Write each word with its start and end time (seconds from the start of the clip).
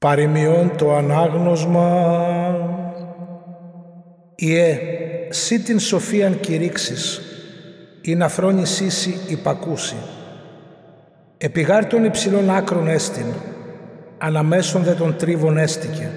Παριμιών 0.00 0.76
το 0.76 0.94
ανάγνωσμα 0.94 2.14
Ιε, 4.34 4.78
σύ 5.28 5.60
την 5.60 5.78
σοφίαν 5.78 6.40
κηρύξεις, 6.40 7.20
ή 8.02 8.14
να 8.14 8.28
φρόνησίσι 8.28 9.20
υπακούσει. 9.28 9.96
Επιγάρ 11.38 11.86
των 11.86 12.04
υψηλών 12.04 12.50
άκρων 12.50 12.88
έστιν, 12.88 13.24
αναμέσων 14.18 14.82
δε 14.82 14.92
των 14.92 15.16
τρίβων 15.16 15.56
έστηκε. 15.56 16.10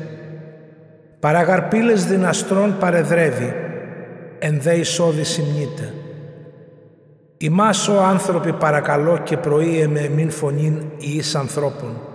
Παραγαρπίλες 1.19 2.05
δυναστρών 2.05 2.77
παρεδρεύει, 2.79 3.53
εν 4.39 4.61
δε 4.61 4.73
εισόδη 4.73 5.23
συμνείται. 5.23 5.93
Ημάς 7.37 7.87
ο 7.87 8.03
άνθρωποι 8.03 8.53
παρακαλώ 8.53 9.17
και 9.17 9.37
προείε 9.37 9.87
μην 9.87 10.29
φωνήν 10.29 10.81
εις 10.97 11.35
ανθρώπων. 11.35 12.12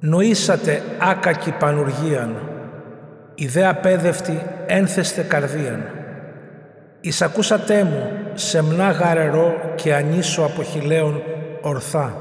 Νοήσατε 0.00 0.82
άκακη 0.98 1.50
πανουργίαν, 1.50 2.36
ιδέα 3.34 3.72
δε 3.72 3.78
απέδευτη 3.78 4.42
ένθεστε 4.66 5.22
καρδίαν. 5.22 5.82
Εισακούσατε 7.00 7.84
μου 7.84 8.10
σεμνά 8.34 8.90
γαρερό 8.90 9.54
και 9.74 9.94
ανίσο 9.94 10.42
από 10.42 10.62
χιλέων 10.62 11.22
ορθά. 11.60 12.16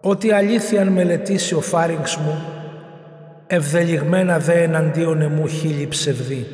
Ότι 0.00 0.32
αλήθειαν 0.32 0.88
μελετήσει 0.88 1.54
ο 1.54 1.60
φάριγξ 1.60 2.16
μου, 2.16 2.42
ευδελιγμένα 3.46 4.38
δε 4.38 4.62
εναντίον 4.62 5.20
εμού 5.20 5.46
χίλιοι 5.46 5.86
ψευδή. 5.86 6.46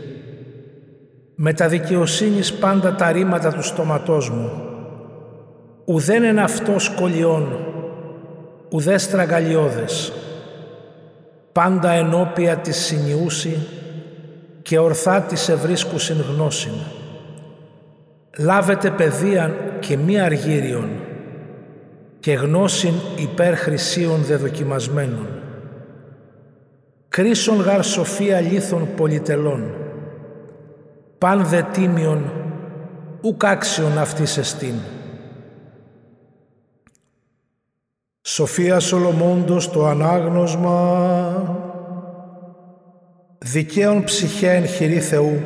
Με 1.35 1.53
τα 1.53 1.69
δικαιοσύνης 1.69 2.53
πάντα 2.53 2.95
τα 2.95 3.13
ρήματα 3.13 3.53
του 3.53 3.63
στόματός 3.63 4.31
μου, 4.31 4.51
ουδέν 5.85 6.23
εν 6.23 6.39
αυτός 6.39 6.89
κολλιών, 6.89 7.70
ουδές 8.71 9.03
στραγγαλιώδες, 9.03 10.13
πάντα 11.53 11.91
ενώπια 11.91 12.57
της 12.57 12.77
συνιούση 12.77 13.67
και 14.63 14.79
ορθά 14.79 15.21
της 15.21 15.49
ευρίσκουσιν 15.49 16.17
γνώσιν. 16.21 16.73
Λάβετε 18.39 18.91
παιδείαν 18.91 19.57
και 19.81 19.97
μη 19.97 20.21
αργύριον 20.21 20.89
και 22.21 22.33
γνώσιν 22.33 22.95
υπέρ 23.17 23.57
χρυσίων 23.57 24.23
δεδοκιμασμένων. 24.23 25.27
Κρίσον 27.09 27.61
γαρ 27.61 27.85
σοφία 27.85 28.41
λίθων 28.41 28.89
πολυτελών, 28.97 29.75
παν 31.19 31.45
δε 31.45 31.63
τίμιον 31.63 32.33
ουκ 33.21 33.45
άξιον 33.45 33.99
αυτής 33.99 34.37
εστίν. 34.37 34.75
Σοφία 38.33 38.81
Σολομώντος 38.81 39.71
το 39.71 39.87
ανάγνωσμα 39.87 41.57
δικαίων 43.39 44.05
ψυχέ 44.05 44.51
εν 44.51 44.67
χειρή 44.67 45.01
Θεού 45.01 45.41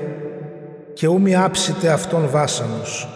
και 0.95 1.07
ου 1.07 1.21
μη 1.21 1.37
άψητε 1.37 1.89
αυτόν 1.89 2.29
βάσανος. 2.31 3.09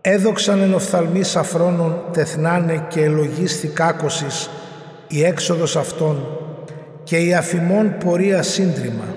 Έδοξαν 0.00 0.60
εν 0.60 0.74
οφθαλμοί 0.74 1.22
σαφρόνων 1.22 2.04
τεθνάνε 2.12 2.86
και 2.88 3.02
ελογίσθη 3.02 3.68
κάκωσης 3.68 4.50
η 5.08 5.24
έξοδος 5.24 5.76
αυτών 5.76 6.26
και 7.02 7.18
η 7.18 7.34
αφημών 7.34 7.96
πορεία 8.04 8.42
σύντριμα. 8.42 9.14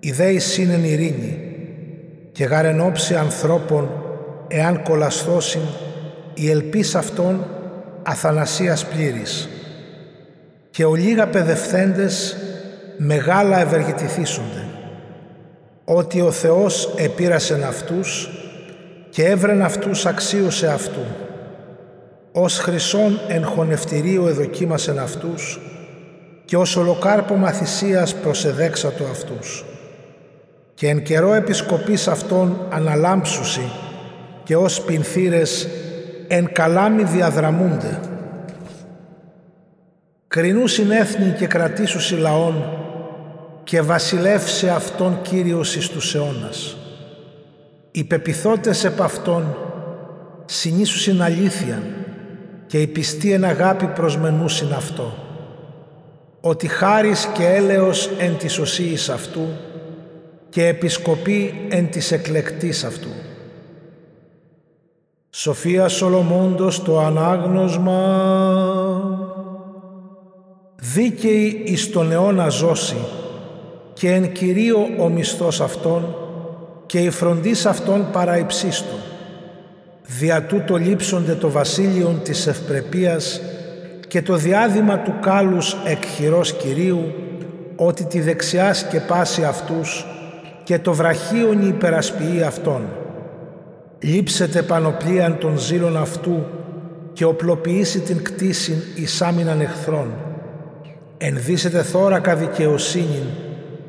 Η 0.00 0.12
δέη 0.12 0.38
σύνεν 0.38 0.84
ειρήνη 0.84 1.38
και 2.32 2.44
γαρενόψη 2.44 3.14
ανθρώπων 3.14 3.90
εάν 4.48 4.82
κολαστώσιν 4.82 5.62
η 6.34 6.50
ελπίς 6.50 6.94
αυτών 6.94 7.46
αθανασίας 8.08 8.86
πλήρης. 8.86 9.48
Και 10.70 10.84
ο 10.84 10.94
λίγα 10.94 11.26
παιδευθέντες 11.26 12.36
μεγάλα 12.96 13.60
ευεργετηθήσονται. 13.60 14.64
Ότι 15.84 16.20
ο 16.20 16.30
Θεός 16.30 16.94
επήρασεν 16.96 17.64
αυτούς 17.64 18.30
και 19.10 19.24
έβρεν 19.24 19.62
αυτούς 19.62 20.06
αξίωσε 20.06 20.68
αυτού 20.68 21.00
ως 22.32 22.58
χρυσόν 22.58 23.20
εν 23.28 23.44
χωνευτηρίου 23.44 24.26
εδοκίμασεν 24.26 24.98
αυτούς 24.98 25.60
και 26.44 26.56
ως 26.56 26.76
ολοκάρπομα 26.76 27.50
θυσίας 27.50 28.14
προσεδέξατο 28.14 29.04
αυτούς. 29.04 29.64
Και 30.74 30.88
εν 30.88 31.02
καιρό 31.02 31.34
επισκοπής 31.34 32.08
αυτών 32.08 32.66
αναλάμψουσι 32.70 33.70
και 34.44 34.56
ως 34.56 34.80
πινθύρες 34.80 35.68
εν 36.28 36.52
καλάμι 36.52 37.02
διαδραμούνται. 37.02 38.00
Κρινούσιν 40.28 40.90
έθνη 40.90 41.30
και 41.30 41.46
κρατήσουσι 41.46 42.14
λαών 42.14 42.64
και 43.64 43.80
βασιλεύσε 43.80 44.70
αυτόν 44.70 45.22
Κύριος 45.22 45.76
εις 45.76 45.88
τους 45.88 46.14
αιώνας. 46.14 46.76
Οι 47.90 48.04
πεπιθώτες 48.04 48.84
επ' 48.84 49.02
αυτόν 49.02 49.56
συνήσουσιν 50.44 51.22
αλήθειαν 51.22 51.82
και 52.66 52.80
η 52.80 52.86
πιστή 52.86 53.32
εν 53.32 53.44
αγάπη 53.44 53.86
προσμενούσιν 53.86 54.72
αυτό. 54.72 55.14
Ότι 56.40 56.66
χάρις 56.66 57.28
και 57.34 57.44
έλεος 57.44 58.10
εν 58.18 58.36
της 58.36 58.58
οσίης 58.58 59.08
αυτού 59.08 59.46
και 60.48 60.66
επισκοπή 60.66 61.66
εν 61.68 61.90
της 61.90 62.12
εκλεκτής 62.12 62.84
αυτού. 62.84 63.08
Σοφία 65.40 65.88
Σολομώντος 65.88 66.82
το 66.82 66.98
ανάγνωσμα 66.98 68.00
δίκαιη 70.76 71.62
εις 71.64 71.90
τον 71.90 72.12
αιώνα 72.12 72.48
ζώση 72.48 72.96
και 73.92 74.12
εν 74.12 74.32
κυρίω 74.32 74.78
ο 74.98 75.08
μισθός 75.08 75.60
αυτών 75.60 76.16
και 76.86 76.98
η 76.98 77.10
φροντίς 77.10 77.66
αυτών 77.66 78.10
παραϊψίστο. 78.12 78.94
Δια 80.18 80.42
τούτο 80.42 80.76
λείψονται 80.76 81.34
το 81.34 81.50
βασίλειον 81.50 82.20
της 82.22 82.46
ευπρεπίας 82.46 83.40
και 84.08 84.22
το 84.22 84.34
διάδημα 84.34 84.98
του 84.98 85.14
κάλους 85.20 85.76
εκχειρός 85.84 86.52
Κυρίου, 86.52 87.12
ότι 87.76 88.04
τη 88.04 88.20
δεξιάς 88.20 88.78
σκεπάσει 88.78 89.44
αυτούς 89.44 90.06
και 90.64 90.78
το 90.78 90.92
βραχίον 90.92 91.68
υπερασποιεί 91.68 92.42
αυτών 92.42 92.82
λείψετε 94.00 94.62
πανοπλίαν 94.62 95.38
των 95.38 95.58
ζήλων 95.58 95.96
αυτού 95.96 96.44
και 97.12 97.24
οπλοποιήσει 97.24 98.00
την 98.00 98.22
κτήσιν 98.22 98.76
εις 98.94 99.22
άμυναν 99.22 99.60
εχθρών. 99.60 100.14
Ενδύσετε 101.18 101.82
θώρακα 101.82 102.36
δικαιοσύνην 102.36 103.24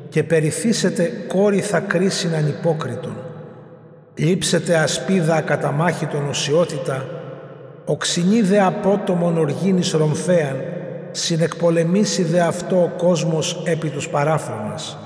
και 0.08 0.22
περιθύσετε 0.22 1.12
κόρηθα 1.26 1.80
κρίσιν 1.80 2.34
ανυπόκριτον. 2.34 3.16
Λείψετε 4.14 4.76
ασπίδα 4.76 5.44
των 6.10 6.28
οσιότητα, 6.28 7.06
οξυνή 7.84 8.42
δε 8.42 8.60
απότομον 8.60 9.38
οργήνης 9.38 9.90
ρομφέαν, 9.90 10.56
συνεκπολεμήσει 11.10 12.22
δε 12.22 12.40
αυτό 12.40 12.82
ο 12.82 12.90
κόσμος 12.96 13.62
επί 13.66 13.88
τους 13.88 14.08
παράφρονας. 14.08 14.98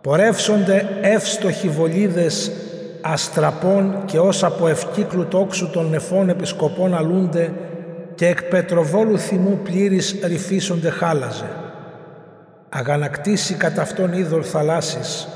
Πορεύσονται 0.00 0.86
εύστοχοι 1.02 1.68
βολίδες 1.68 2.52
αστραπών 3.00 4.02
και 4.04 4.18
ως 4.18 4.44
από 4.44 4.68
ευκύκλου 4.68 5.26
τόξου 5.26 5.70
των 5.70 5.88
νεφών 5.88 6.28
επισκοπών 6.28 6.94
αλούνται 6.94 7.52
και 8.14 8.26
εκ 8.26 8.42
πετροβόλου 8.42 9.18
θυμού 9.18 9.58
πλήρης 9.64 10.16
ρυφίσονται 10.24 10.90
χάλαζε. 10.90 11.50
Αγανακτήσει 12.68 13.54
κατά 13.54 13.82
αυτόν 13.82 14.12
είδωρ 14.12 14.44
θαλάσσης, 14.46 15.28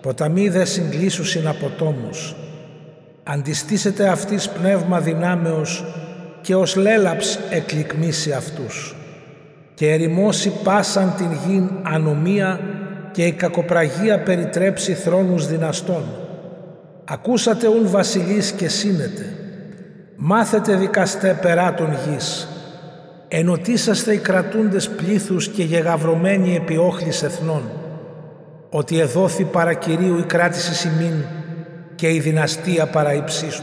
ποταμοί 0.00 0.48
δε 0.48 0.64
συγκλήσουσιν 0.64 1.48
από 1.48 1.70
τόμους. 1.78 2.34
Αντιστήσετε 3.22 4.08
αυτής 4.08 4.48
πνεύμα 4.48 5.00
δυνάμεως 5.00 5.84
και 6.40 6.54
ως 6.54 6.76
λέλαψ 6.76 7.38
εκλικμίσει 7.50 8.32
αυτούς 8.32 8.96
και 9.74 9.92
ερημώσει 9.92 10.52
πάσαν 10.62 11.14
την 11.16 11.32
γην 11.46 11.70
ανομία 11.82 12.60
και 13.12 13.24
η 13.24 13.32
κακοπραγία 13.32 14.22
περιτρέψει 14.22 14.94
θρόνους 14.94 15.46
δυναστών 15.46 16.02
Ακούσατε 17.10 17.68
ούν 17.68 17.90
βασιλείς 17.90 18.52
και 18.52 18.68
σύνετε. 18.68 19.32
Μάθετε 20.16 20.74
δικαστέ 20.74 21.38
περά 21.42 21.74
των 21.74 21.88
γης. 21.92 22.48
Ενωτήσαστε 23.28 24.14
οι 24.14 24.18
κρατούντες 24.18 24.88
πλήθους 24.88 25.48
και 25.48 25.62
γεγαυρωμένοι 25.62 26.54
επί 26.54 26.76
όχλης 26.76 27.22
εθνών. 27.22 27.62
Ότι 28.70 28.98
εδόθη 29.00 29.44
παρακυρίου 29.44 30.18
η 30.18 30.22
κράτηση 30.22 30.74
σημείν 30.74 31.24
και 31.94 32.10
η 32.10 32.20
δυναστεία 32.20 32.86
παραϊψίστου. 32.86 33.62